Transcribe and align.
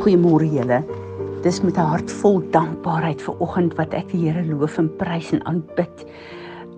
Goeiemôre 0.00 0.46
julle. 0.48 0.78
Dis 1.44 1.60
met 1.60 1.76
'n 1.76 1.90
hart 1.92 2.10
vol 2.10 2.40
dankbaarheid 2.50 3.20
vir 3.22 3.34
oggend 3.44 3.74
wat 3.76 3.92
ek 3.92 4.08
die 4.08 4.20
Here 4.24 4.44
loof 4.44 4.78
en 4.78 4.88
prys 4.96 5.32
en 5.32 5.44
aanbid 5.44 6.06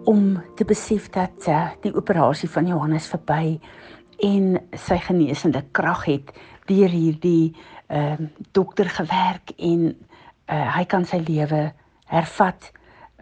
om 0.05 0.43
te 0.57 0.65
besef 0.65 1.07
dat 1.11 1.47
uh, 1.49 1.71
die 1.83 1.95
operasie 1.95 2.51
van 2.51 2.67
Johannes 2.67 3.07
verby 3.07 3.61
en 4.19 4.59
sy 4.75 4.99
genesende 4.99 5.63
krag 5.71 6.05
het 6.05 6.33
deur 6.67 6.91
hierdie 6.91 7.55
ehm 7.87 8.23
uh, 8.23 8.29
dokter 8.53 8.91
gewerk 8.91 9.55
en 9.57 9.95
uh, 10.51 10.77
hy 10.77 10.85
kan 10.85 11.05
sy 11.05 11.23
lewe 11.23 11.73
hervat 12.07 12.73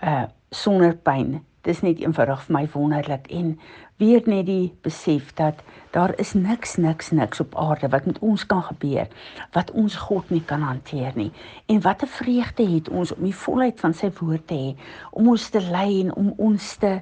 uh 0.03 0.25
sonder 0.51 0.97
pyn 0.97 1.45
dis 1.67 1.81
net 1.85 2.01
eenvoudig 2.01 2.43
vir 2.47 2.55
my 2.57 2.69
wonderlik. 2.73 3.27
En 3.31 3.59
weer 4.01 4.23
net 4.25 4.47
die 4.47 4.73
besef 4.83 5.35
dat 5.37 5.61
daar 5.93 6.15
is 6.23 6.33
niks 6.33 6.77
niks 6.77 7.11
niks 7.11 7.41
op 7.41 7.57
aarde 7.59 7.89
wat 7.89 8.07
met 8.07 8.19
ons 8.19 8.47
kan 8.47 8.63
gebeur 8.63 9.09
wat 9.53 9.71
ons 9.71 9.97
God 9.97 10.31
nie 10.31 10.45
kan 10.45 10.63
hanteer 10.63 11.13
nie. 11.15 11.31
En 11.67 11.81
wat 11.81 12.03
'n 12.03 12.07
vreugde 12.07 12.67
het 12.75 12.89
ons 12.89 13.15
om 13.15 13.25
die 13.25 13.35
volheid 13.35 13.81
van 13.81 13.95
sy 13.95 14.11
woord 14.21 14.47
te 14.47 14.55
hê 14.55 14.77
om 15.11 15.29
ons 15.29 15.49
te 15.49 15.61
lei 15.61 16.01
en 16.01 16.15
om 16.15 16.33
ons 16.37 16.77
te 16.77 17.01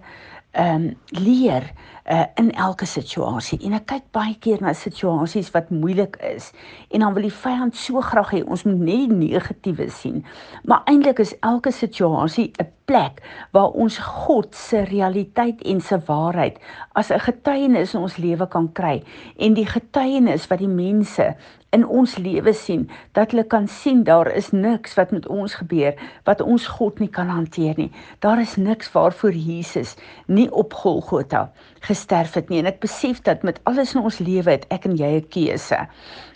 ehm 0.59 0.75
um, 0.75 0.97
leer 1.07 1.71
uh, 2.11 2.25
in 2.35 2.53
elke 2.53 2.87
situasie. 2.87 3.59
En 3.63 3.77
ek 3.79 3.87
kyk 3.93 4.07
baie 4.17 4.35
keer 4.43 4.63
na 4.65 4.73
situasies 4.75 5.53
wat 5.55 5.71
moeilik 5.71 6.17
is 6.25 6.51
en 6.91 7.05
dan 7.05 7.15
wil 7.15 7.29
die 7.29 7.35
vyand 7.35 7.77
so 7.77 8.03
graag 8.05 8.33
hê 8.35 8.41
ons 8.43 8.65
moet 8.67 8.81
net 8.81 9.13
die 9.13 9.19
negatiewe 9.29 9.89
sien. 9.93 10.25
Maar 10.65 10.83
eintlik 10.91 11.21
is 11.23 11.37
elke 11.47 11.73
situasie 11.75 12.51
'n 12.59 12.73
plek 12.89 13.21
waar 13.53 13.77
ons 13.77 13.99
God 13.99 14.55
se 14.57 14.81
realiteit 14.89 15.63
en 15.63 15.81
se 15.81 15.99
waarheid 16.07 16.57
as 16.93 17.13
'n 17.13 17.21
getuienis 17.21 17.95
in 17.95 18.01
ons 18.01 18.17
lewe 18.17 18.47
kan 18.49 18.73
kry 18.73 19.03
en 19.37 19.55
die 19.55 19.67
getuienis 19.67 20.49
wat 20.49 20.59
die 20.59 20.69
mense 20.69 21.37
in 21.77 21.85
ons 21.87 22.17
lewe 22.17 22.53
sien 22.57 22.87
dat 23.17 23.33
hulle 23.33 23.45
kan 23.45 23.67
sien 23.69 24.01
daar 24.05 24.31
is 24.33 24.51
niks 24.53 24.95
wat 24.97 25.11
met 25.13 25.27
ons 25.29 25.55
gebeur 25.61 25.99
wat 26.29 26.41
ons 26.41 26.67
God 26.79 27.01
nie 27.03 27.11
kan 27.13 27.29
hanteer 27.29 27.75
nie. 27.77 27.91
Daar 28.25 28.41
is 28.41 28.57
niks 28.57 28.93
waarvoor 28.93 29.37
Jesus 29.37 29.97
nie 30.27 30.49
op 30.53 30.75
Golgotha 30.75 31.49
gesterf 31.85 32.35
het 32.41 32.49
nie. 32.49 32.63
En 32.63 32.71
ek 32.73 32.81
besef 32.81 33.21
dat 33.29 33.45
met 33.45 33.61
alles 33.69 33.95
in 33.95 34.03
ons 34.03 34.19
lewe 34.19 34.57
het 34.57 34.67
ek 34.73 34.89
en 34.89 34.97
jy 34.97 35.13
'n 35.21 35.29
keuse. 35.29 35.87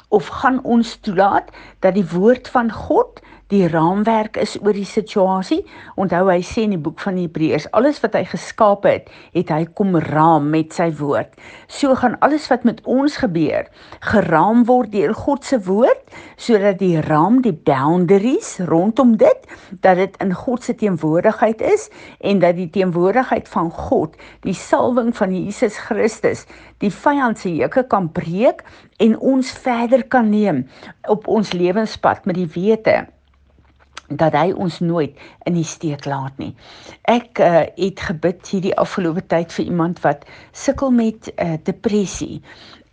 Of 0.08 0.28
gaan 0.28 0.60
ons 0.64 0.96
toelaat 1.00 1.48
dat 1.80 1.94
die 1.94 2.08
woord 2.08 2.48
van 2.48 2.70
God 2.70 3.22
die 3.52 3.66
raamwerk 3.68 4.38
is 4.40 4.54
oor 4.62 4.72
die 4.72 4.88
situasie. 4.88 5.60
Onthou 6.00 6.24
hy 6.30 6.38
sê 6.46 6.64
in 6.64 6.72
die 6.72 6.80
boek 6.80 7.02
van 7.04 7.18
Hebreërs, 7.20 7.68
alles 7.76 8.00
wat 8.00 8.16
hy 8.16 8.22
geskaap 8.30 8.86
het, 8.88 9.10
het 9.36 9.52
hy 9.52 9.66
kom 9.76 9.98
raam 10.06 10.48
met 10.54 10.72
sy 10.72 10.88
woord. 10.96 11.34
So 11.68 11.92
gaan 12.00 12.16
alles 12.24 12.48
wat 12.52 12.64
met 12.68 12.80
ons 12.88 13.18
gebeur, 13.20 13.68
geraam 14.08 14.64
word 14.68 14.94
deur 14.94 15.12
God 15.18 15.44
se 15.44 15.60
woord, 15.68 16.00
sodat 16.40 16.80
die 16.80 16.96
raam, 17.04 17.42
die 17.44 17.52
boundaries 17.52 18.56
rondom 18.72 19.18
dit, 19.20 19.48
dat 19.84 20.00
dit 20.00 20.16
in 20.24 20.32
God 20.32 20.64
se 20.64 20.76
teenwoordigheid 20.78 21.60
is 21.60 21.88
en 22.24 22.40
dat 22.40 22.56
die 22.56 22.70
teenwoordigheid 22.72 23.48
van 23.52 23.68
God, 23.76 24.16
die 24.46 24.56
salwing 24.56 25.12
van 25.16 25.34
Jesus 25.36 25.76
Christus, 25.90 26.46
die 26.80 26.92
vyand 26.92 27.42
se 27.42 27.52
hekke 27.60 27.84
kan 27.92 28.08
breek 28.16 28.64
en 29.02 29.18
ons 29.20 29.52
verder 29.52 30.06
kan 30.08 30.32
neem 30.32 30.64
op 31.12 31.28
ons 31.28 31.52
lewenspad 31.52 32.24
met 32.24 32.40
die 32.40 32.48
wete 32.56 33.02
dat 34.08 34.34
hy 34.36 34.52
ons 34.52 34.80
nooit 34.80 35.16
in 35.46 35.54
die 35.54 35.66
steek 35.66 36.04
laat 36.04 36.36
nie. 36.38 36.52
Ek 37.10 37.38
uh, 37.38 37.64
het 37.76 38.00
gebid 38.00 38.48
hierdie 38.48 38.76
afgelope 38.80 39.24
tyd 39.26 39.52
vir 39.52 39.64
iemand 39.64 40.02
wat 40.04 40.26
sukkel 40.52 40.90
met 40.90 41.32
uh, 41.36 41.54
depressie. 41.64 42.42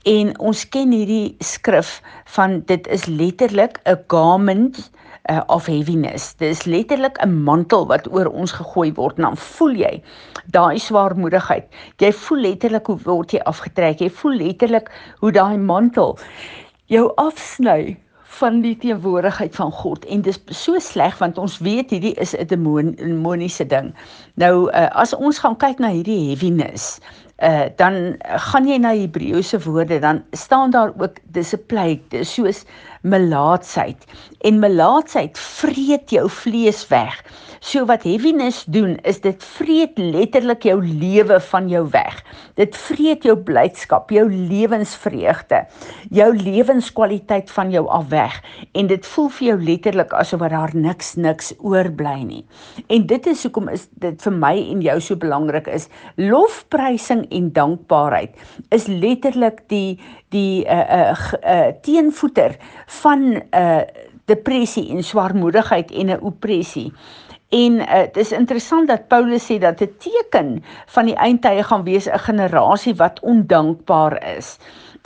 En 0.07 0.31
ons 0.39 0.61
ken 0.69 0.93
hierdie 0.95 1.35
skrif 1.43 1.99
van 2.35 2.61
dit 2.65 2.87
is 2.87 3.05
letterlik 3.05 3.79
'n 3.83 3.99
garment 4.07 4.79
uh, 5.29 5.41
of 5.47 5.65
heaviness. 5.65 6.35
Dit 6.35 6.55
is 6.55 6.63
letterlik 6.63 7.19
'n 7.21 7.43
mantel 7.43 7.87
wat 7.87 8.07
oor 8.11 8.25
ons 8.31 8.51
gegooi 8.51 8.93
word 8.93 9.17
en 9.17 9.23
dan 9.23 9.37
voel 9.37 9.75
jy 9.75 10.03
daai 10.45 10.79
swaarmoedigheid. 10.79 11.65
Jy 11.97 12.11
voel 12.11 12.39
letterlik 12.39 12.85
hoe 12.85 12.99
word 13.03 13.31
jy 13.31 13.39
afgetrek. 13.39 13.99
Jy 13.99 14.09
voel 14.09 14.33
letterlik 14.33 14.91
hoe 15.19 15.31
daai 15.31 15.57
mantel 15.57 16.17
jou 16.89 17.11
afsny 17.21 17.97
van 18.29 18.61
die 18.61 18.75
teenwoordigheid 18.77 19.55
van 19.57 19.71
God 19.71 20.05
en 20.05 20.21
dis 20.21 20.37
so 20.53 20.79
sleg 20.79 21.17
want 21.17 21.37
ons 21.41 21.57
weet 21.65 21.89
hierdie 21.89 22.13
is 22.21 22.35
'n 22.37 22.45
demoniese 22.47 23.65
ding. 23.65 23.93
Nou 24.37 24.69
uh, 24.69 24.85
as 24.93 25.13
ons 25.17 25.39
gaan 25.41 25.57
kyk 25.57 25.79
na 25.79 25.89
hierdie 25.89 26.29
heaviness, 26.29 26.99
uh, 27.41 27.65
dan 27.81 28.15
gaan 28.21 28.67
jy 28.67 28.77
na 28.77 28.93
Hebreëse 28.93 29.59
woorde 29.65 29.99
dan 29.99 30.23
staan 30.31 30.71
daar 30.71 30.93
ook 30.97 31.17
discipline, 31.33 31.99
dis 32.09 32.33
soos 32.33 32.65
melaatsheid 33.01 34.05
en 34.47 34.59
melaatsheid 34.59 35.39
vreet 35.39 36.11
jou 36.11 36.27
vlees 36.31 36.85
weg. 36.91 37.15
So 37.59 37.83
wat 37.89 38.05
heaviness 38.07 38.63
doen 38.71 38.95
is 39.03 39.19
dit 39.19 39.43
vreet 39.43 39.97
letterlik 39.99 40.63
jou 40.63 40.77
lewe 40.79 41.39
van 41.49 41.67
jou 41.67 41.83
weg. 41.91 42.21
Dit 42.55 42.77
vreet 42.87 43.25
jou 43.27 43.35
blydskap, 43.35 44.11
jou 44.15 44.23
lewensvreugde, 44.31 45.65
jou 46.15 46.29
lewenskwaliteit 46.37 47.51
van 47.51 47.71
jou 47.71 47.83
af 47.91 48.07
weg 48.13 48.37
en 48.79 48.87
dit 48.87 49.09
voel 49.11 49.27
vir 49.35 49.47
jou 49.49 49.57
letterlik 49.63 50.15
asof 50.15 50.45
daar 50.49 50.71
niks 50.75 51.15
niks 51.19 51.51
oorbly 51.59 52.23
nie. 52.23 52.45
En 52.87 53.05
dit 53.07 53.27
is 53.27 53.43
hoekom 53.43 53.67
is 53.75 53.89
dit 53.99 54.15
vir 54.23 54.37
my 54.39 54.55
en 54.71 54.85
jou 54.85 54.97
so 55.03 55.19
belangrik 55.19 55.67
is 55.67 55.89
lofprysing 56.15 57.25
en 57.35 57.51
dankbaarheid 57.51 58.39
is 58.75 58.87
letterlik 58.87 59.65
die 59.67 59.99
die 60.31 60.65
uh 60.69 60.85
uh, 60.95 61.33
uh 61.41 61.69
teenvoeter 61.81 62.55
van 63.01 63.41
uh 63.51 63.81
depressie 64.29 64.89
en 64.93 65.03
swaarmoedigheid 65.03 65.91
en 65.91 66.05
'n 66.05 66.21
opressie. 66.21 66.93
En 67.49 67.79
uh, 67.81 68.01
dit 68.13 68.17
is 68.17 68.31
interessant 68.31 68.87
dat 68.87 69.07
Paulus 69.07 69.45
sê 69.51 69.57
dat 69.57 69.81
'n 69.81 69.95
teken 69.97 70.63
van 70.85 71.05
die 71.05 71.15
eindtye 71.15 71.63
gaan 71.63 71.83
wees 71.83 72.05
'n 72.05 72.19
generasie 72.19 72.95
wat 72.95 73.19
ondankbaar 73.19 74.37
is. 74.37 74.57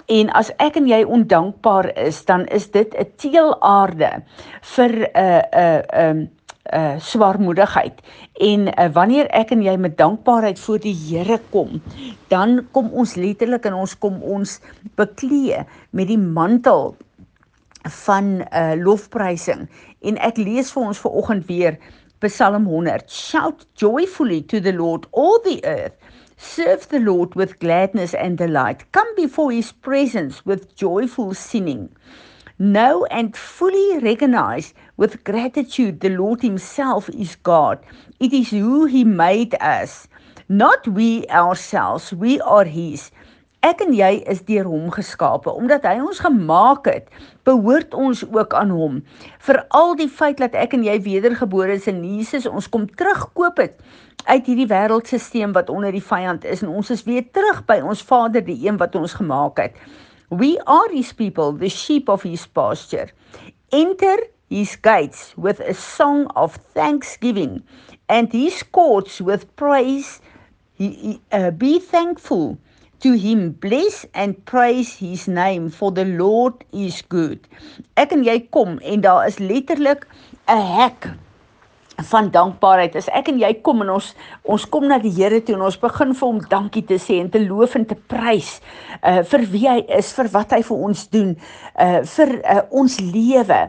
En 0.06 0.32
as 0.32 0.52
ek 0.58 0.76
en 0.76 0.88
jy 0.88 1.04
ondankbaar 1.04 1.98
is, 1.98 2.26
dan 2.26 2.46
is 2.46 2.72
dit 2.72 2.96
'n 2.98 3.08
teelaarde 3.16 4.24
vir 4.62 4.92
'n 4.92 5.08
uh, 5.16 5.42
'n 5.42 5.60
uh, 5.60 5.82
'n 5.94 6.10
um, 6.10 6.30
'n 6.64 6.80
uh, 6.80 7.00
swaarmoedigheid. 7.00 8.02
En 8.34 8.68
uh, 8.68 8.88
wanneer 8.94 9.28
ek 9.36 9.52
en 9.52 9.62
jy 9.62 9.76
met 9.78 9.98
dankbaarheid 9.98 10.60
voor 10.60 10.80
die 10.80 10.96
Here 10.96 11.40
kom, 11.50 11.82
dan 12.28 12.68
kom 12.72 12.88
ons 12.92 13.16
letterlik 13.16 13.66
en 13.66 13.74
ons 13.74 13.98
kom 13.98 14.22
ons 14.24 14.60
beklee 14.96 15.66
met 15.90 16.08
die 16.08 16.18
mantel 16.18 16.96
van 17.84 18.48
uh, 18.54 18.74
lofprysing. 18.78 19.70
En 20.02 20.18
ek 20.18 20.38
lees 20.38 20.72
vir 20.72 20.84
ons 20.84 21.04
vanoggend 21.06 21.46
weer 21.48 21.78
Psalm 22.28 22.66
100. 22.66 23.12
Shout 23.12 23.66
joyfully 23.76 24.42
to 24.44 24.60
the 24.60 24.72
Lord, 24.72 25.08
all 25.12 25.40
the 25.44 25.60
earth. 25.66 25.94
Serve 26.38 26.88
the 26.90 27.00
Lord 27.00 27.36
with 27.36 27.60
gladness 27.60 28.14
and 28.14 28.38
delight. 28.38 28.92
Come 28.92 29.16
before 29.16 29.52
his 29.52 29.72
presence 29.72 30.46
with 30.46 30.76
joyful 30.76 31.34
singing. 31.34 31.90
Know 32.60 33.06
and 33.06 33.36
fully 33.36 34.00
recognize 34.00 34.74
with 34.98 35.24
gratitude 35.24 36.00
the 36.00 36.10
Lord 36.10 36.42
himself 36.42 37.10
is 37.10 37.36
God. 37.36 37.80
It 38.20 38.32
is 38.32 38.52
who 38.52 38.86
he 38.86 39.04
made 39.04 39.56
us, 39.60 40.08
not 40.48 40.88
we 40.88 41.26
ourselves. 41.28 42.14
We 42.14 42.40
are 42.42 42.66
his. 42.66 43.12
Ek 43.64 43.80
en 43.80 43.94
jy 43.96 44.18
is 44.28 44.42
deur 44.44 44.68
hom 44.68 44.90
geskape 44.92 45.52
omdat 45.56 45.86
hy 45.88 45.94
ons 46.04 46.18
gemaak 46.20 46.88
het, 46.90 47.06
behoort 47.48 47.94
ons 47.96 48.26
ook 48.28 48.52
aan 48.60 48.74
hom. 48.76 48.98
Vir 49.48 49.62
al 49.80 49.94
die 49.96 50.10
feit 50.12 50.42
dat 50.42 50.58
ek 50.60 50.74
en 50.76 50.84
jy 50.84 50.98
wedergebore 51.06 51.78
is 51.78 51.88
in 51.88 52.02
Jesus, 52.04 52.44
ons 52.50 52.68
kom 52.68 52.90
terugkoop 52.92 53.62
het 53.64 53.78
uit 54.28 54.50
hierdie 54.52 54.68
wêreldstelsel 54.68 55.54
wat 55.56 55.72
onder 55.72 55.96
die 55.96 56.04
vyand 56.04 56.44
is 56.44 56.66
en 56.66 56.74
ons 56.76 56.92
is 56.92 57.06
weer 57.08 57.24
terug 57.32 57.62
by 57.70 57.80
ons 57.80 58.04
Vader, 58.04 58.44
die 58.44 58.58
een 58.66 58.82
wat 58.84 58.98
ons 59.00 59.16
gemaak 59.22 59.64
het. 59.64 59.80
We 60.28 60.58
are 60.68 60.92
his 60.92 61.14
people, 61.16 61.56
the 61.56 61.72
sheep 61.72 62.12
of 62.12 62.28
his 62.28 62.44
pasture. 62.44 63.08
Enter 63.72 64.28
his 64.52 64.76
gates 64.76 65.32
with 65.38 65.64
a 65.64 65.74
song 65.74 66.28
of 66.36 66.60
thanksgiving 66.76 67.62
and 68.12 68.32
his 68.36 68.60
courts 68.76 69.22
with 69.24 69.48
praise. 69.56 70.20
He, 70.76 70.92
he, 70.92 71.22
uh, 71.32 71.52
be 71.52 71.80
thankful 71.80 72.58
to 73.04 73.12
him 73.14 73.52
bless 73.52 74.06
and 74.14 74.40
praise 74.46 74.96
his 74.96 75.28
name 75.28 75.70
for 75.70 75.92
the 75.92 76.06
Lord 76.06 76.64
is 76.72 77.02
good. 77.10 77.50
Ek 78.00 78.16
en 78.16 78.24
jy 78.24 78.38
kom 78.56 78.78
en 78.80 79.04
daar 79.04 79.28
is 79.28 79.40
letterlik 79.44 80.08
'n 80.48 80.64
hek 80.78 81.10
van 82.02 82.30
dankbaarheid. 82.34 82.96
As 82.98 83.10
ek 83.14 83.30
en 83.30 83.40
jy 83.42 83.52
kom 83.66 83.84
en 83.86 83.94
ons 83.96 84.10
ons 84.50 84.66
kom 84.70 84.88
na 84.90 84.98
die 85.02 85.12
Here 85.14 85.40
toe 85.46 85.56
en 85.56 85.66
ons 85.68 85.78
begin 85.80 86.14
vir 86.18 86.28
hom 86.28 86.40
dankie 86.50 86.84
te 86.90 86.98
sê 87.02 87.20
en 87.22 87.30
te 87.32 87.42
loof 87.44 87.76
en 87.78 87.86
te 87.86 87.96
prys 87.96 88.56
uh 89.06 89.22
vir 89.30 89.46
wie 89.52 89.68
hy 89.70 89.80
is, 89.98 90.12
vir 90.18 90.30
wat 90.34 90.56
hy 90.56 90.62
vir 90.66 90.86
ons 90.90 91.04
doen, 91.14 91.34
uh 91.80 92.00
vir 92.16 92.34
uh, 92.42 92.62
ons 92.72 92.98
lewe, 93.02 93.60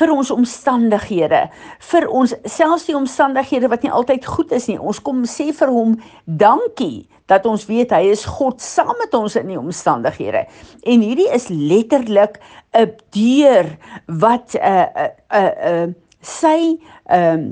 vir 0.00 0.14
ons 0.14 0.32
omstandighede, 0.34 1.44
vir 1.90 2.08
ons 2.08 2.34
selfs 2.44 2.88
die 2.88 2.96
omstandighede 2.98 3.70
wat 3.70 3.86
nie 3.86 3.94
altyd 3.94 4.26
goed 4.26 4.52
is 4.56 4.68
nie. 4.70 4.78
Ons 4.78 5.00
kom 5.04 5.22
sê 5.28 5.50
vir 5.54 5.72
hom 5.72 5.96
dankie 6.26 7.06
dat 7.28 7.46
ons 7.46 7.66
weet 7.68 7.92
hy 7.92 8.08
is 8.10 8.24
God 8.24 8.62
saam 8.64 8.94
met 8.98 9.14
ons 9.14 9.36
in 9.36 9.50
die 9.52 9.60
omstandighede. 9.60 10.46
En 10.88 11.04
hierdie 11.04 11.28
is 11.34 11.48
letterlik 11.52 12.40
'n 12.74 12.90
deur 13.12 13.66
wat 14.06 14.54
'n 14.54 14.60
uh, 14.60 14.86
'n 14.98 15.10
uh, 15.32 15.54
'n 15.70 15.88
uh, 15.88 16.07
sy 16.28 16.78
ehm 17.08 17.40
um, 17.40 17.44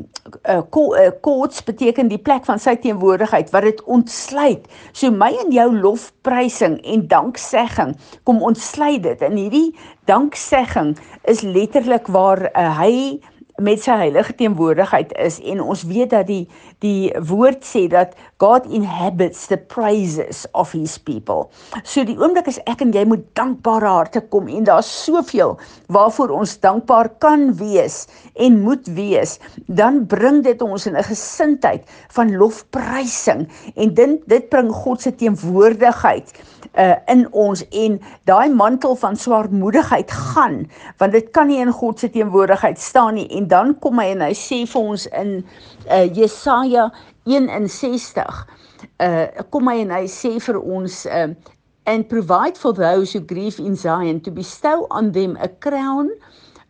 uh, 0.45 1.11
koorts 1.25 1.63
beteken 1.65 2.11
die 2.11 2.21
plek 2.21 2.45
van 2.45 2.59
sy 2.61 2.75
teenwoordigheid 2.83 3.53
wat 3.55 3.65
dit 3.65 3.83
ontsluit. 3.85 4.67
So 4.93 5.11
my 5.11 5.31
en 5.45 5.55
jou 5.55 5.69
lofprysing 5.73 6.77
en 6.85 7.07
danksegging 7.09 7.95
kom 8.29 8.43
ontsluit 8.45 9.03
dit. 9.07 9.23
En 9.23 9.39
hierdie 9.39 9.71
danksegging 10.11 10.97
is 11.25 11.41
letterlik 11.47 12.11
waar 12.13 12.51
uh, 12.53 12.69
hy 12.81 12.93
met 13.57 13.81
sy 13.81 13.95
heilige 13.97 14.35
teenwoordigheid 14.37 15.15
is 15.23 15.39
en 15.41 15.63
ons 15.65 15.87
weet 15.89 16.13
dat 16.13 16.29
die 16.29 16.45
die 16.85 17.09
woord 17.25 17.65
sê 17.65 17.87
dat 17.89 18.13
God 18.39 18.67
inhabits 18.67 19.47
the 19.47 19.57
praises 19.57 20.47
of 20.53 20.73
his 20.73 20.99
people. 20.99 21.51
So 21.85 22.05
die 22.05 22.19
oomblik 22.21 22.51
is 22.51 22.59
ek 22.69 22.83
en 22.85 22.93
jy 22.93 23.07
moet 23.09 23.23
dankbare 23.39 23.89
harte 23.89 24.21
kom 24.29 24.51
en 24.53 24.67
daar's 24.69 24.91
soveel 25.07 25.55
waarvoor 25.93 26.35
ons 26.37 26.53
dankbaar 26.61 27.09
kan 27.25 27.49
wees 27.57 28.03
en 28.37 28.59
moet 28.61 28.91
wees, 28.93 29.39
dan 29.73 30.03
bring 30.11 30.43
dit 30.45 30.61
ons 30.63 30.85
in 30.87 30.97
'n 30.97 31.09
gesindheid 31.09 31.89
van 32.13 32.37
lofprysing 32.37 33.49
en 33.75 33.95
dit 33.95 34.29
dit 34.29 34.49
bring 34.51 34.69
God 34.73 35.01
se 35.01 35.15
teenwoordigheid 35.15 36.33
uh, 36.77 36.97
in 37.09 37.27
ons 37.33 37.65
en 37.71 38.01
daai 38.25 38.49
mantel 38.53 38.97
van 38.97 39.17
swaarmoedigheid 39.17 40.11
gaan 40.11 40.67
want 40.99 41.13
dit 41.13 41.31
kan 41.31 41.49
nie 41.49 41.61
in 41.61 41.73
God 41.73 41.99
se 41.99 42.11
teenwoordigheid 42.11 42.79
staan 42.79 43.15
nie 43.15 43.29
en 43.33 43.49
dan 43.49 43.79
kom 43.81 43.99
hy 43.99 44.13
en 44.13 44.21
hy 44.21 44.35
sê 44.37 44.67
vir 44.69 44.83
ons 44.83 45.07
in 45.07 45.39
uh, 45.89 46.05
Jesaja 46.13 46.91
61 47.27 48.47
uh 49.01 49.27
kom 49.51 49.67
hy 49.71 49.79
en 49.85 49.91
hy 49.91 50.05
sê 50.07 50.37
vir 50.39 50.59
ons 50.61 51.07
uh, 51.07 51.29
and 51.87 52.09
provide 52.09 52.59
for 52.59 52.73
those 52.73 53.13
who 53.13 53.21
grieve 53.21 53.59
in 53.61 53.77
Zion 53.77 54.21
to 54.21 54.31
bestow 54.31 54.87
on 54.91 55.13
them 55.13 55.37
a 55.41 55.49
crown 55.49 56.11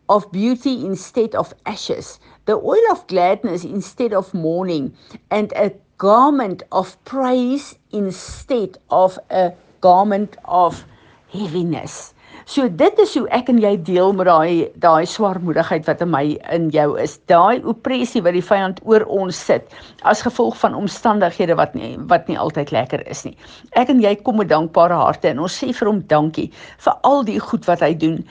of 0.09 0.31
beauty 0.31 0.85
instead 0.85 1.35
of 1.35 1.53
ashes 1.65 2.19
the 2.45 2.55
oil 2.55 2.91
of 2.91 3.05
gladness 3.07 3.63
instead 3.63 4.13
of 4.13 4.33
mourning 4.33 4.93
and 5.29 5.51
a 5.55 5.71
garment 5.97 6.63
of 6.71 6.97
praise 7.05 7.75
instead 7.91 8.77
of 8.89 9.19
a 9.29 9.51
garment 9.81 10.37
of 10.45 10.85
heaviness. 11.29 12.13
So 12.47 12.63
dit 12.79 12.99
is 13.03 13.11
hoe 13.17 13.25
ek 13.35 13.49
en 13.51 13.57
jy 13.59 13.73
deel 13.83 14.13
met 14.15 14.29
daai 14.29 14.69
daai 14.79 15.03
swaarmoedigheid 15.11 15.83
wat 15.89 15.99
in 16.05 16.13
my 16.13 16.21
in 16.55 16.69
jou 16.71 16.85
is. 17.03 17.17
Daai 17.27 17.59
opressie 17.67 18.21
wat 18.23 18.37
die 18.37 18.43
vyand 18.49 18.79
oor 18.87 19.03
ons 19.11 19.35
sit 19.49 19.75
as 20.07 20.23
gevolg 20.23 20.55
van 20.61 20.77
omstandighede 20.79 21.57
wat 21.59 21.75
nie 21.75 21.97
wat 22.07 22.31
nie 22.31 22.37
altyd 22.39 22.71
lekker 22.71 23.03
is 23.11 23.25
nie. 23.27 23.35
Ek 23.75 23.91
en 23.91 23.99
jy 23.99 24.15
kom 24.23 24.39
met 24.39 24.47
dankbare 24.53 24.95
harte 24.95 25.33
en 25.33 25.43
ons 25.43 25.57
sê 25.59 25.73
vir 25.75 25.91
hom 25.91 25.99
dankie 26.07 26.47
vir 26.85 26.95
al 27.11 27.27
die 27.27 27.35
goed 27.49 27.67
wat 27.67 27.83
hy 27.83 27.91
doen. 28.05 28.21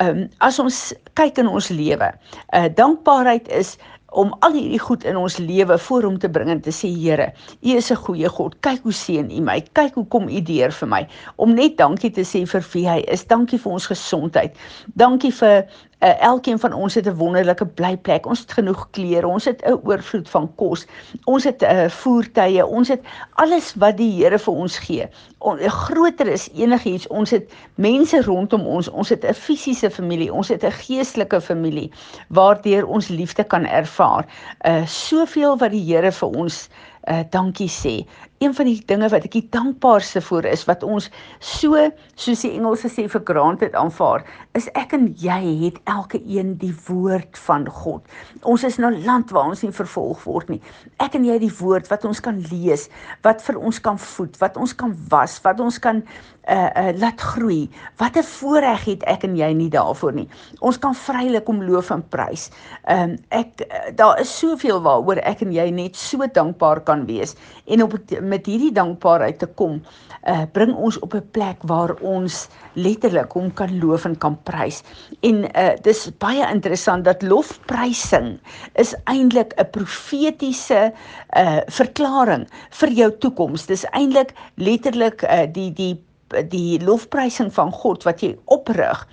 Ehm 0.00 0.24
um, 0.24 0.24
as 0.40 0.56
ons 0.62 0.80
kyk 1.20 1.44
in 1.44 1.52
ons 1.52 1.68
lewe, 1.68 2.08
uh 2.56 2.68
dankbaarheid 2.80 3.52
is 3.60 3.76
om 4.16 4.32
al 4.40 4.54
hierdie 4.56 4.80
goed 4.80 5.04
in 5.04 5.16
ons 5.20 5.36
lewe 5.38 5.76
voor 5.86 6.06
hom 6.08 6.18
te 6.18 6.30
bring 6.32 6.48
en 6.52 6.60
te 6.64 6.72
sê 6.72 6.88
Here, 6.88 7.28
U 7.60 7.76
is 7.76 7.90
'n 7.92 8.00
goeie 8.06 8.28
God. 8.28 8.56
Kyk 8.60 8.82
hoe 8.82 8.92
seën 8.92 9.30
U 9.30 9.40
my. 9.40 9.60
Kyk 9.72 9.94
hoe 9.94 10.06
kom 10.06 10.28
U 10.28 10.40
deur 10.40 10.72
vir 10.72 10.88
my. 10.88 11.02
Om 11.36 11.54
net 11.54 11.76
dankie 11.76 12.10
te 12.10 12.24
sê 12.24 12.46
vir 12.46 12.64
wie 12.72 12.86
hy 12.88 13.04
is. 13.12 13.24
Dankie 13.24 13.58
vir 13.58 13.72
ons 13.72 13.86
gesondheid. 13.86 14.56
Dankie 14.96 15.32
vir 15.32 15.66
uh, 16.00 16.22
elkeen 16.22 16.58
van 16.58 16.72
ons 16.72 16.94
het 16.94 17.06
'n 17.06 17.14
wonderlike 17.14 17.66
blyplek. 17.66 18.26
Ons 18.26 18.40
het 18.40 18.52
genoeg 18.52 18.88
klere, 18.90 19.26
ons 19.26 19.44
het 19.44 19.64
'n 19.64 19.80
oorvloed 19.82 20.28
van 20.28 20.54
kos. 20.54 20.86
Ons 21.24 21.44
het 21.44 21.62
uh, 21.62 21.84
eh, 21.84 21.90
voertuie, 21.90 22.66
ons 22.66 22.88
het 22.88 23.00
alles 23.32 23.74
wat 23.74 23.96
die 23.96 24.22
Here 24.22 24.38
vir 24.38 24.54
ons 24.54 24.78
gee. 24.78 25.08
On, 25.38 25.58
groter 25.58 26.26
is 26.26 26.48
enigiets. 26.54 27.06
Ons 27.06 27.30
het 27.30 27.52
mense 27.74 28.22
rondom 28.22 28.66
ons. 28.66 28.88
Ons 28.88 29.08
het 29.08 29.24
'n 29.24 29.34
fisiese 29.34 29.90
familie, 29.90 30.32
ons 30.32 30.48
het 30.48 30.64
'n 30.64 30.70
geestelike 30.70 31.40
familie 31.40 31.92
waardeur 32.28 32.86
ons 32.86 33.08
liefde 33.08 33.44
kan 33.44 33.66
ervaar. 33.66 34.26
Uh 34.60 34.86
soveel 34.86 35.56
wat 35.56 35.70
die 35.70 35.84
Here 35.94 36.12
vir 36.12 36.28
ons 36.28 36.68
uh 37.04 37.20
dankie 37.30 37.68
sê 37.68 38.06
een 38.38 38.54
van 38.54 38.68
die 38.68 38.82
dinge 38.86 39.08
wat 39.12 39.24
ek 39.24 39.32
die 39.32 39.48
dankbaarste 39.54 40.20
vir 40.20 40.46
is 40.50 40.64
wat 40.68 40.84
ons 40.84 41.08
so 41.40 41.80
soos 42.20 42.44
die 42.44 42.52
Engelse 42.56 42.90
sê 42.92 43.06
vir 43.08 43.24
granted 43.28 43.76
aanvaar 43.78 44.24
is 44.58 44.68
ek 44.76 44.94
en 44.96 45.08
jy 45.20 45.40
het 45.64 45.80
elke 45.90 46.20
een 46.20 46.54
die 46.60 46.74
woord 46.86 47.38
van 47.46 47.66
God. 47.68 48.04
Ons 48.44 48.64
is 48.68 48.78
nou 48.82 48.92
land 49.04 49.32
waar 49.34 49.52
ons 49.52 49.64
nie 49.64 49.72
vervolg 49.74 50.22
word 50.24 50.52
nie. 50.52 50.60
Ek 51.02 51.16
en 51.18 51.26
jy 51.26 51.38
die 51.42 51.52
woord 51.60 51.90
wat 51.92 52.04
ons 52.08 52.20
kan 52.24 52.40
lees, 52.50 52.88
wat 53.26 53.44
vir 53.44 53.60
ons 53.60 53.80
kan 53.82 54.00
voed, 54.00 54.36
wat 54.40 54.56
ons 54.60 54.72
kan 54.76 54.94
was, 55.12 55.38
wat 55.44 55.60
ons 55.60 55.80
kan 55.82 56.02
uh 56.46 56.70
uh 56.78 56.92
laat 57.00 57.20
groei. 57.20 57.68
Wat 57.98 58.16
'n 58.16 58.22
voorreg 58.22 58.84
het 58.84 59.02
ek 59.04 59.24
en 59.24 59.36
jy 59.36 59.52
nie 59.52 59.70
daarvoor 59.70 60.12
nie. 60.12 60.28
Ons 60.60 60.78
kan 60.78 60.94
vrylik 60.94 61.48
om 61.48 61.62
loof 61.62 61.90
en 61.90 62.04
prys. 62.08 62.50
Ehm 62.84 63.10
um, 63.10 63.16
ek 63.28 63.60
uh, 63.60 63.90
daar 63.94 64.20
is 64.20 64.38
soveel 64.38 64.80
waaroor 64.80 65.18
ek 65.24 65.42
en 65.42 65.52
jy 65.52 65.70
net 65.70 65.96
so 65.96 66.26
dankbaar 66.26 66.80
kan 66.80 67.06
wees 67.06 67.34
en 67.66 67.82
op 67.82 67.98
met 68.28 68.46
hierdie 68.46 68.72
dankbaarheid 68.72 69.38
te 69.38 69.48
kom, 69.58 69.80
uh 70.26 70.44
bring 70.52 70.74
ons 70.74 70.98
op 70.98 71.14
'n 71.14 71.28
plek 71.30 71.62
waar 71.62 71.94
ons 72.00 72.48
letterlik 72.74 73.32
hom 73.32 73.52
kan 73.54 73.78
loof 73.78 74.04
en 74.04 74.18
kan 74.18 74.38
prys. 74.42 74.82
En 75.20 75.44
uh 75.44 75.74
dis 75.82 76.10
baie 76.18 76.46
interessant 76.52 77.04
dat 77.04 77.22
lofprysing 77.22 78.38
is 78.74 78.94
eintlik 79.04 79.54
'n 79.56 79.70
profetiese 79.70 80.92
uh 81.36 81.60
verklaring 81.66 82.48
vir 82.70 82.90
jou 82.90 83.10
toekoms. 83.18 83.66
Dis 83.66 83.84
eintlik 83.90 84.34
letterlik 84.54 85.22
uh 85.22 85.46
die 85.52 85.72
die 85.72 86.05
die 86.50 86.78
lofprysing 86.82 87.52
van 87.54 87.70
God 87.72 88.04
wat 88.06 88.22
jy 88.24 88.32
oprig 88.52 89.04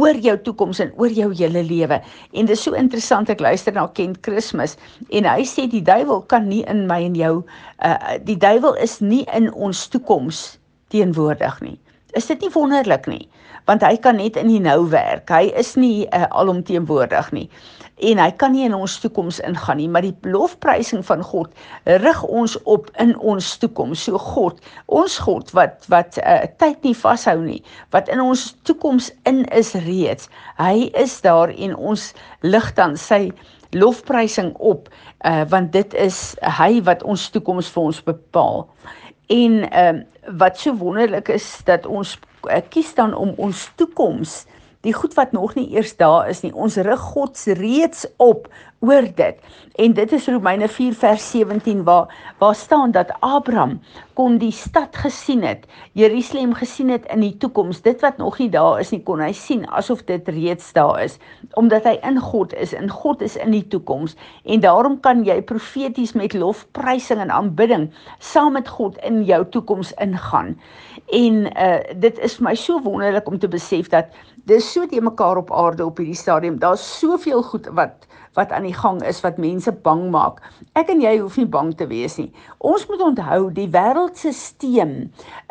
oor 0.00 0.14
jou 0.14 0.36
toekoms 0.46 0.80
en 0.80 0.92
oor 1.00 1.10
jou 1.12 1.30
hele 1.34 1.62
lewe. 1.66 1.98
En 2.32 2.46
dit 2.46 2.54
is 2.54 2.62
so 2.62 2.78
interessant 2.78 3.30
ek 3.32 3.42
luister 3.42 3.74
na 3.74 3.88
Kent 3.96 4.20
Christmas 4.26 4.76
en 5.10 5.26
hy 5.28 5.44
sê 5.48 5.66
die 5.70 5.82
duiwel 5.84 6.22
kan 6.30 6.48
nie 6.48 6.62
in 6.70 6.86
my 6.90 7.02
en 7.08 7.18
jou 7.18 7.34
uh 7.84 8.16
die 8.26 8.38
duiwel 8.38 8.78
is 8.82 9.00
nie 9.00 9.24
in 9.36 9.50
ons 9.52 9.88
toekoms 9.90 10.58
teenwoordig 10.94 11.60
nie. 11.64 11.76
Is 12.18 12.26
dit 12.30 12.40
nie 12.42 12.54
wonderlik 12.54 13.06
nie? 13.10 13.26
Want 13.66 13.84
hy 13.86 13.96
kan 14.02 14.18
net 14.18 14.38
in 14.40 14.48
die 14.50 14.62
nou 14.62 14.88
werk. 14.90 15.30
Hy 15.30 15.52
is 15.58 15.76
nie 15.78 16.08
uh, 16.10 16.26
alomteenwoordig 16.30 17.30
nie 17.36 17.48
en 18.00 18.20
hy 18.22 18.30
kan 18.40 18.52
nie 18.54 18.64
in 18.66 18.74
ons 18.76 18.96
toekoms 19.02 19.40
ingaan 19.46 19.78
nie, 19.80 19.88
maar 19.88 20.04
die 20.06 20.14
lofprysing 20.28 21.02
van 21.06 21.22
God 21.26 21.52
rig 22.02 22.22
ons 22.24 22.56
op 22.70 22.90
in 23.02 23.12
ons 23.18 23.52
toekoms. 23.62 24.04
So 24.06 24.18
God, 24.20 24.60
ons 24.86 25.18
God 25.20 25.52
wat 25.56 25.86
wat 25.92 26.18
uh, 26.22 26.44
tyd 26.62 26.82
nie 26.86 26.96
vashou 26.96 27.38
nie, 27.42 27.60
wat 27.94 28.10
in 28.12 28.22
ons 28.24 28.50
toekoms 28.68 29.10
in 29.28 29.44
is 29.56 29.74
reeds. 29.86 30.30
Hy 30.60 30.90
is 30.98 31.18
daar 31.24 31.52
en 31.52 31.76
ons 31.76 32.10
lig 32.46 32.70
dan 32.78 32.96
sy 33.00 33.28
lofprysing 33.76 34.54
op, 34.58 34.88
uh, 35.24 35.44
want 35.50 35.72
dit 35.72 35.94
is 35.94 36.34
hy 36.58 36.80
wat 36.88 37.04
ons 37.06 37.28
toekoms 37.30 37.68
vir 37.70 37.90
ons 37.90 38.02
bepaal. 38.08 38.66
En 39.30 39.62
ehm 39.70 40.02
uh, 40.02 40.06
wat 40.36 40.58
so 40.60 40.74
wonderlik 40.76 41.30
is 41.32 41.46
dat 41.64 41.86
ons 41.88 42.12
uh, 42.44 42.58
kies 42.68 42.92
dan 42.94 43.14
om 43.16 43.32
ons 43.40 43.64
toekoms 43.80 44.44
die 44.86 44.92
goed 44.96 45.14
wat 45.14 45.32
nog 45.32 45.54
nie 45.54 45.68
eers 45.74 45.96
daar 45.96 46.28
is 46.28 46.40
nie. 46.40 46.52
Ons 46.54 46.76
rig 46.76 47.00
God 47.12 47.36
se 47.36 47.52
reeds 47.52 48.06
op 48.16 48.48
oor 48.80 49.04
dit. 49.14 49.36
En 49.74 49.92
dit 49.92 50.12
is 50.12 50.26
Romeine 50.26 50.68
4 50.68 50.94
vers 50.94 51.30
17 51.30 51.82
waar 51.84 52.14
waar 52.38 52.54
staan 52.54 52.90
dat 52.90 53.12
Abraham 53.20 53.80
kon 54.14 54.38
die 54.38 54.52
stad 54.52 54.96
gesien 54.96 55.42
het, 55.44 55.66
Jerusalem 55.92 56.54
gesien 56.54 56.88
het 56.88 57.04
in 57.12 57.20
die 57.20 57.36
toekoms. 57.36 57.82
Dit 57.82 58.00
wat 58.00 58.16
nog 58.16 58.38
nie 58.38 58.48
daar 58.50 58.80
is 58.80 58.90
nie, 58.90 59.02
kon 59.04 59.20
hy 59.20 59.32
sien 59.36 59.66
asof 59.68 60.02
dit 60.08 60.28
reeds 60.28 60.72
daar 60.72 61.02
is, 61.04 61.18
omdat 61.60 61.84
hy 61.84 61.98
in 62.08 62.20
God 62.20 62.54
is 62.56 62.72
en 62.76 62.88
God 62.88 63.20
is 63.24 63.36
in 63.36 63.52
die 63.52 63.66
toekoms. 63.68 64.16
En 64.44 64.64
daarom 64.64 65.00
kan 65.00 65.24
jy 65.24 65.40
profeties 65.42 66.12
met 66.16 66.36
lofprysing 66.36 67.20
en 67.20 67.32
aanbidding 67.32 67.90
saam 68.18 68.56
met 68.56 68.68
God 68.68 68.96
in 69.04 69.22
jou 69.28 69.44
toekoms 69.48 69.92
ingaan. 70.00 70.56
En 71.12 71.46
uh 71.52 71.78
dit 72.00 72.18
is 72.18 72.36
vir 72.38 72.48
my 72.48 72.54
so 72.56 72.80
wonderlik 72.84 73.28
om 73.28 73.38
te 73.38 73.48
besef 73.48 73.88
dat 73.92 74.08
dis 74.48 74.72
so 74.72 74.86
te 74.86 75.00
mekaar 75.00 75.36
op 75.36 75.52
aarde 75.52 75.84
op 75.84 76.00
hierdie 76.00 76.16
stadium. 76.16 76.58
Daar's 76.58 76.84
soveel 76.98 77.42
goed 77.42 77.68
wat 77.76 78.06
wat 78.38 78.52
aan 78.54 78.66
die 78.68 78.74
gang 78.74 79.00
is 79.06 79.20
wat 79.24 79.38
mense 79.42 79.72
bang 79.84 80.04
maak. 80.10 80.38
Ek 80.78 80.90
en 80.92 81.02
jy 81.02 81.16
hoef 81.18 81.38
nie 81.40 81.48
bang 81.50 81.72
te 81.76 81.86
wees 81.90 82.16
nie. 82.20 82.28
Ons 82.58 82.86
moet 82.90 83.02
onthou 83.10 83.50
die 83.54 83.68
wêreldstelsel 83.72 84.94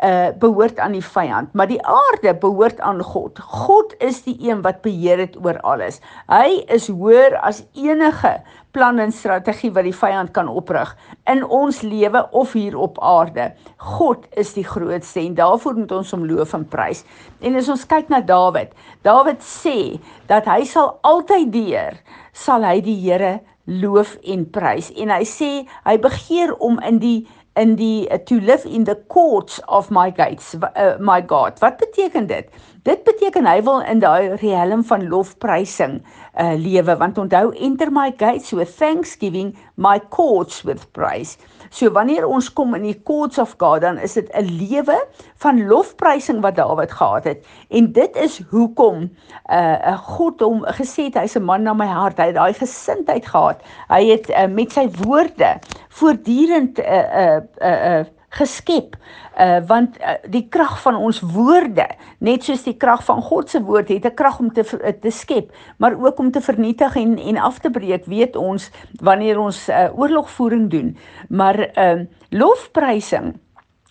uh 0.04 0.30
behoort 0.40 0.78
aan 0.80 0.94
die 0.96 1.04
vyand, 1.04 1.52
maar 1.54 1.68
die 1.68 1.80
aarde 1.84 2.34
behoort 2.40 2.80
aan 2.80 3.02
God. 3.04 3.38
God 3.40 3.92
is 4.00 4.22
die 4.24 4.36
een 4.48 4.62
wat 4.64 4.80
beheer 4.86 5.20
het 5.20 5.36
oor 5.44 5.60
alles. 5.66 6.00
Hy 6.30 6.62
is 6.72 6.88
hoër 6.88 7.36
as 7.44 7.64
enige 7.76 8.38
plan 8.70 8.98
en 9.02 9.12
strategie 9.12 9.72
wat 9.74 9.86
die 9.86 9.94
vyand 9.96 10.30
kan 10.36 10.48
oprig 10.48 10.92
in 11.30 11.42
ons 11.44 11.80
lewe 11.82 12.22
of 12.36 12.54
hier 12.54 12.76
op 12.78 13.00
aarde. 13.02 13.50
God 13.98 14.26
is 14.38 14.54
die 14.54 14.66
grootste 14.66 15.20
en 15.24 15.34
daarvoor 15.38 15.80
moet 15.82 15.94
ons 15.98 16.14
hom 16.14 16.24
loof 16.28 16.54
en 16.56 16.66
prys. 16.70 17.02
En 17.42 17.58
as 17.58 17.70
ons 17.72 17.86
kyk 17.90 18.10
na 18.12 18.22
Dawid, 18.22 18.72
Dawid 19.06 19.42
sê 19.44 19.98
dat 20.30 20.48
hy 20.50 20.62
sal 20.68 20.94
altyd 21.06 21.52
deur 21.54 21.98
sal 22.40 22.64
hy 22.64 22.80
die 22.84 22.96
Here 23.02 23.38
loof 23.70 24.16
en 24.24 24.46
prys. 24.50 24.90
En 24.96 25.12
hy 25.12 25.24
sê 25.28 25.50
hy 25.84 25.96
begeer 26.00 26.54
om 26.58 26.80
in 26.86 27.02
die 27.02 27.20
in 27.58 27.74
die 27.76 28.06
uh, 28.08 28.16
to 28.28 28.38
live 28.40 28.68
in 28.68 28.84
the 28.86 28.96
courts 29.10 29.58
of 29.68 29.90
my 29.90 30.08
gates 30.14 30.54
uh, 30.54 30.94
my 30.98 31.20
God. 31.20 31.58
Wat 31.60 31.76
beteken 31.82 32.28
dit? 32.30 32.46
Dit 32.82 33.02
beteken 33.04 33.44
hy 33.44 33.58
wil 33.66 33.82
in 33.84 33.98
daai 34.00 34.36
riem 34.40 34.80
van 34.88 35.02
lofprysing 35.10 35.98
uh 36.40 36.54
lewe 36.56 36.94
want 36.96 37.18
onthou 37.20 37.50
enter 37.66 37.90
my 37.92 38.08
gates 38.16 38.54
with 38.56 38.70
thanksgiving 38.78 39.50
my 39.76 39.98
courts 40.08 40.62
with 40.64 40.86
praise. 40.96 41.36
So 41.68 41.90
wanneer 41.92 42.24
ons 42.24 42.48
kom 42.52 42.72
in 42.78 42.86
die 42.88 42.96
courts 43.04 43.38
of 43.42 43.52
God 43.60 43.82
dan 43.84 43.98
is 43.98 44.16
dit 44.16 44.30
'n 44.32 44.48
lewe 44.48 44.96
van 45.44 45.66
lofprysing 45.66 46.40
wat 46.40 46.56
Dawid 46.56 46.92
gehad 46.92 47.24
het 47.24 47.44
en 47.68 47.92
dit 47.92 48.16
is 48.16 48.40
hoekom 48.50 49.10
uh 49.50 49.98
God 50.16 50.40
hom 50.40 50.64
gesê 50.64 51.10
het 51.10 51.20
hy's 51.20 51.36
'n 51.36 51.44
man 51.44 51.62
na 51.62 51.74
my 51.74 51.86
hart. 51.86 52.18
Hy 52.18 52.32
het 52.32 52.40
daai 52.40 52.54
gesindheid 52.54 53.26
gehad. 53.26 53.60
Hy 53.88 54.04
het 54.08 54.30
uh, 54.30 54.46
met 54.46 54.72
sy 54.72 54.88
woorde 55.04 55.58
voortdurend 55.88 56.78
'n 56.78 56.82
uh, 56.82 57.36
'n 57.36 57.48
uh, 57.60 57.76
'n 57.76 58.00
uh, 58.00 58.19
geskep. 58.30 58.96
Uh 59.38 59.58
want 59.66 59.98
uh, 60.00 60.18
die 60.30 60.46
krag 60.48 60.76
van 60.82 60.96
ons 60.96 61.20
woorde, 61.20 61.86
net 62.18 62.44
soos 62.46 62.62
die 62.66 62.76
krag 62.78 63.02
van 63.06 63.22
God 63.22 63.50
se 63.50 63.62
woord 63.62 63.88
het 63.88 64.06
'n 64.06 64.14
krag 64.14 64.38
om 64.38 64.52
te 64.52 64.62
uh, 64.62 64.92
te 65.00 65.10
skep, 65.10 65.52
maar 65.78 65.94
ook 65.98 66.18
om 66.18 66.30
te 66.30 66.40
vernietig 66.40 66.96
en 66.96 67.18
en 67.18 67.36
af 67.36 67.58
te 67.58 67.70
breek, 67.70 68.04
weet 68.06 68.36
ons 68.36 68.70
wanneer 69.00 69.38
ons 69.38 69.68
uh, 69.68 69.88
oorlogvoering 69.94 70.70
doen. 70.70 70.96
Maar 71.28 71.58
uh 71.78 72.00
lofprysing 72.30 73.34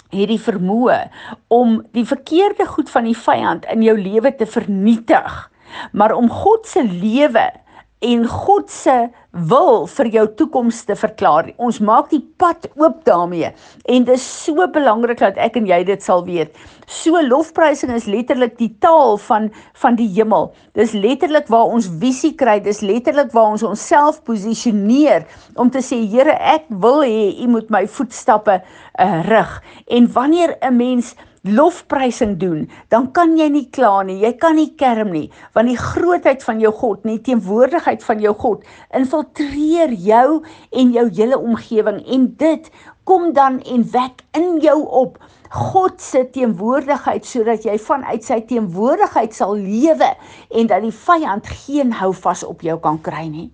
het 0.10 0.28
die 0.28 0.40
vermoë 0.40 1.10
om 1.48 1.86
die 1.92 2.06
verkeerde 2.06 2.66
goed 2.66 2.90
van 2.90 3.04
die 3.04 3.18
vyand 3.18 3.66
in 3.66 3.82
jou 3.82 3.98
lewe 3.98 4.36
te 4.36 4.46
vernietig, 4.46 5.52
maar 5.92 6.16
om 6.16 6.30
God 6.30 6.68
se 6.68 6.84
lewe 6.84 7.52
en 8.00 8.24
God 8.28 8.70
se 8.72 8.96
wil 9.50 9.84
vir 9.92 10.08
jou 10.14 10.24
toekoms 10.40 10.84
te 10.88 10.96
verklaar. 10.96 11.50
Ons 11.60 11.82
maak 11.84 12.08
die 12.14 12.22
pad 12.40 12.70
oop 12.80 13.02
daarmee 13.08 13.52
en 13.92 14.06
dit 14.08 14.16
is 14.16 14.26
so 14.46 14.66
belangrik 14.72 15.20
dat 15.20 15.40
ek 15.42 15.60
en 15.60 15.68
jy 15.68 15.82
dit 15.88 16.04
sal 16.04 16.24
weet. 16.28 16.56
So 16.88 17.20
lofprysing 17.22 17.92
is 17.94 18.08
letterlik 18.10 18.56
die 18.58 18.72
taal 18.82 19.20
van 19.28 19.50
van 19.84 20.00
die 20.00 20.08
hemel. 20.16 20.50
Dis 20.80 20.96
letterlik 20.96 21.52
waar 21.52 21.70
ons 21.76 21.90
visie 22.02 22.34
kry, 22.40 22.58
dis 22.64 22.82
letterlik 22.82 23.34
waar 23.36 23.52
ons 23.54 23.68
onsself 23.68 24.24
posisioneer 24.24 25.28
om 25.60 25.70
te 25.70 25.84
sê 25.84 26.00
Here, 26.10 26.32
ek 26.32 26.70
wil 26.82 27.04
hê 27.04 27.44
U 27.44 27.50
moet 27.52 27.70
my 27.70 27.84
voetstappe 27.86 28.62
uh, 28.64 29.20
rig. 29.28 29.52
En 29.92 30.08
wanneer 30.16 30.56
'n 30.64 30.76
mens 30.78 31.16
lofprysing 31.48 32.38
doen, 32.40 32.66
dan 32.92 33.10
kan 33.16 33.38
jy 33.38 33.48
nie 33.54 33.66
kla 33.72 34.04
nie, 34.04 34.20
jy 34.24 34.34
kan 34.42 34.58
nie 34.60 34.70
kerm 34.80 35.14
nie, 35.16 35.30
want 35.56 35.72
die 35.72 35.80
grootheid 35.80 36.44
van 36.44 36.62
jou 36.64 36.72
God, 36.76 37.06
nie 37.08 37.20
teenwoordigheid 37.24 38.04
van 38.04 38.24
jou 38.24 38.34
God, 38.42 38.64
infiltreer 38.96 39.94
jou 39.94 40.42
en 40.72 40.96
jou 40.96 41.08
hele 41.16 41.40
omgewing 41.40 42.02
en 42.06 42.30
dit 42.40 42.72
kom 43.10 43.32
dan 43.34 43.60
en 43.66 43.86
wek 43.94 44.24
in 44.38 44.60
jou 44.62 44.78
op 45.04 45.18
God 45.50 46.02
se 46.02 46.26
teenwoordigheid 46.30 47.26
sodat 47.26 47.64
jy 47.66 47.78
vanuit 47.82 48.26
sy 48.26 48.38
teenwoordigheid 48.52 49.34
sal 49.34 49.56
lewe 49.58 50.12
en 50.54 50.70
dat 50.70 50.84
die 50.86 50.94
vyand 50.94 51.48
geen 51.66 51.96
hou 51.98 52.12
vas 52.14 52.44
op 52.46 52.62
jou 52.62 52.78
kan 52.84 53.02
kry 53.02 53.26
nie. 53.32 53.50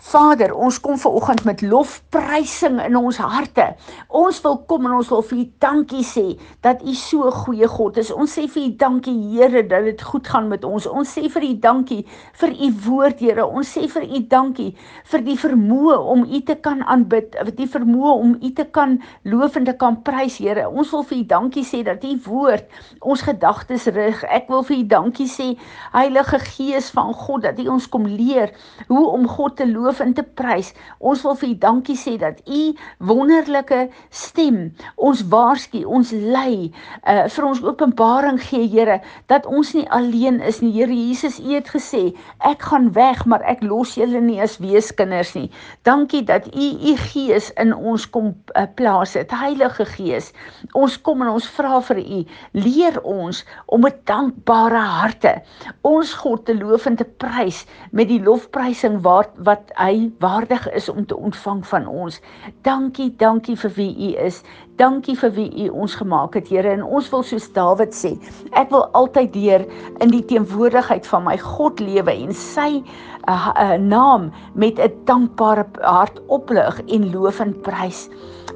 Vader, 0.00 0.54
ons 0.56 0.78
kom 0.80 0.96
ver 0.96 1.12
oggend 1.12 1.42
met 1.44 1.60
lofprysing 1.60 2.78
in 2.80 2.96
ons 2.96 3.18
harte. 3.20 3.66
Ons 4.08 4.38
wil 4.40 4.54
kom 4.64 4.86
en 4.88 4.94
ons 4.96 5.08
wil 5.12 5.20
vir 5.28 5.38
U 5.42 5.44
dankie 5.60 6.04
sê 6.08 6.24
dat 6.64 6.80
U 6.80 6.94
so 6.96 7.28
'n 7.28 7.36
goeie 7.44 7.68
God 7.68 7.98
is. 7.98 8.10
Ons 8.10 8.32
sê 8.38 8.48
vir 8.48 8.62
U 8.62 8.70
dankie 8.76 9.12
Here 9.30 9.62
dat 9.62 9.84
dit 9.84 10.02
goed 10.02 10.26
gaan 10.26 10.48
met 10.48 10.64
ons. 10.64 10.86
Ons 10.86 11.18
sê 11.18 11.28
vir 11.28 11.42
U 11.42 11.54
dankie 11.54 12.06
vir 12.32 12.48
U 12.48 12.72
woord 12.86 13.20
Here. 13.20 13.46
Ons 13.46 13.76
sê 13.76 13.88
vir 13.88 14.02
U 14.02 14.20
dankie 14.28 14.74
vir 15.04 15.20
die 15.20 15.36
vermoë 15.36 15.98
om 15.98 16.24
U 16.24 16.40
te 16.40 16.54
kan 16.54 16.82
aanbid, 16.82 17.36
die 17.56 17.68
vermoë 17.68 18.14
om 18.20 18.38
U 18.40 18.50
te 18.52 18.64
kan 18.64 19.02
loof 19.24 19.56
en 19.56 19.64
te 19.64 19.76
kan 19.76 20.02
prys 20.02 20.38
Here. 20.38 20.68
Ons 20.68 20.90
wil 20.92 21.02
vir 21.02 21.18
U 21.18 21.24
dankie 21.24 21.64
sê 21.64 21.84
dat 21.84 22.02
U 22.04 22.18
woord 22.24 22.64
ons 23.00 23.20
gedagtes 23.20 23.86
rig. 23.86 24.24
Ek 24.24 24.48
wil 24.48 24.62
vir 24.62 24.76
U 24.76 24.82
dankie 24.84 25.28
sê 25.28 25.58
Heilige 25.92 26.38
Gees 26.38 26.90
van 26.90 27.12
God 27.12 27.42
dat 27.42 27.58
U 27.58 27.68
ons 27.68 27.86
kom 27.86 28.06
leer 28.06 28.50
hoe 28.88 29.06
om 29.06 29.28
God 29.28 29.56
te 29.56 29.66
loof 29.66 29.89
loof 29.90 30.00
en 30.04 30.14
te 30.14 30.22
prys. 30.22 30.70
Ons 31.02 31.24
wil 31.26 31.34
vir 31.40 31.48
U 31.50 31.54
dankie 31.64 31.96
sê 31.98 32.14
dat 32.20 32.38
U 32.46 32.60
wonderlike 33.02 33.88
stem 34.14 34.70
ons 34.96 35.24
waarsku, 35.32 35.82
ons 35.84 36.12
lei, 36.14 36.70
uh 37.02 37.26
vir 37.30 37.46
ons 37.48 37.62
openbaring 37.64 38.38
gee, 38.42 38.68
Here, 38.70 39.00
dat 39.26 39.46
ons 39.50 39.72
nie 39.74 39.86
alleen 39.90 40.38
is 40.46 40.60
nie. 40.62 40.70
Here 40.76 40.94
Jesus, 40.94 41.40
U 41.42 41.50
het 41.56 41.70
gesê, 41.74 42.12
ek 42.46 42.62
gaan 42.70 42.90
weg, 42.94 43.24
maar 43.26 43.42
ek 43.42 43.64
los 43.66 43.96
julle 43.98 44.20
nie 44.22 44.38
as 44.42 44.58
weeskinders 44.62 45.34
nie. 45.34 45.48
Dankie 45.88 46.22
dat 46.22 46.46
U 46.54 46.68
U 46.90 46.94
Gees 47.10 47.50
in 47.58 47.74
ons 47.74 48.06
kom 48.06 48.30
uh, 48.54 48.66
plaas 48.76 49.16
het. 49.18 49.34
Heilige 49.34 49.86
Gees, 49.96 50.30
ons 50.78 50.98
kom 51.02 51.24
en 51.24 51.32
ons 51.34 51.50
vra 51.56 51.80
vir 51.90 52.02
U, 52.04 52.22
leer 52.54 53.00
ons 53.02 53.42
om 53.66 53.82
met 53.82 54.04
dankbare 54.06 54.84
harte 55.00 55.40
ons 55.86 56.12
God 56.22 56.44
te 56.46 56.54
loof 56.56 56.86
en 56.90 56.96
te 57.00 57.06
prys 57.22 57.64
met 57.96 58.08
die 58.10 58.20
lofprysing 58.22 59.00
wat 59.06 59.32
wat 59.46 59.72
hy 59.80 60.10
waardig 60.20 60.66
is 60.76 60.88
om 60.88 61.06
te 61.06 61.16
ontvang 61.16 61.66
van 61.66 61.86
ons. 61.86 62.20
Dankie, 62.62 63.14
dankie 63.16 63.56
vir 63.56 63.72
wie 63.78 63.92
u 64.10 64.10
is. 64.26 64.42
Dankie 64.80 65.12
vir 65.20 65.32
wie 65.36 65.48
u 65.66 65.68
ons 65.82 65.94
gemaak 66.00 66.38
het, 66.38 66.48
Here. 66.48 66.70
En 66.72 66.82
ons 66.82 67.08
wil 67.12 67.24
soos 67.26 67.50
Dawid 67.52 67.92
sê, 67.92 68.14
ek 68.56 68.70
wil 68.72 68.86
altyd 68.96 69.34
deur 69.34 69.66
in 70.00 70.12
die 70.14 70.22
teenwoordigheid 70.24 71.04
van 71.10 71.26
my 71.26 71.36
God 71.42 71.82
lewe 71.84 72.14
en 72.14 72.32
sy 72.32 72.80
uh, 73.28 73.50
uh, 73.52 73.76
naam 73.76 74.30
met 74.54 74.80
'n 74.80 74.94
dankbare 75.04 75.66
hart 75.84 76.16
oplig 76.32 76.80
en 76.88 77.10
loof 77.12 77.40
en 77.44 77.52
prys. 77.60 78.08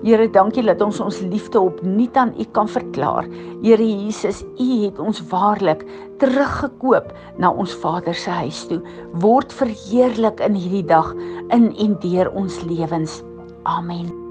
Here, 0.04 0.28
dankie 0.28 0.64
dat 0.64 0.80
ons 0.80 1.00
ons 1.00 1.20
liefde 1.20 1.60
opnuut 1.60 2.16
aan 2.16 2.34
U 2.40 2.44
kan 2.52 2.68
verklaar. 2.68 3.28
Here 3.62 3.84
Jesus, 3.84 4.42
U 4.56 4.84
het 4.84 4.98
ons 4.98 5.20
waarlik 5.28 5.84
teruggekoop 6.18 7.12
na 7.36 7.52
ons 7.52 7.74
Vader 7.74 8.14
se 8.14 8.30
huis 8.30 8.66
toe. 8.66 8.80
Word 9.12 9.52
verheerlik 9.52 10.40
in 10.40 10.54
hierdie 10.54 10.88
dag 10.88 11.14
in 11.52 11.72
en 11.76 11.96
deur 12.00 12.32
ons 12.32 12.62
lewens. 12.64 13.22
Amen. 13.64 14.23